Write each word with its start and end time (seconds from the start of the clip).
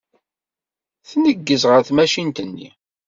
Tneggez 1.09 1.63
ɣer 1.69 1.81
tmacint-nni. 1.87 2.69